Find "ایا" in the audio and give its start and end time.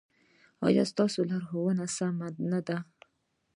0.65-0.83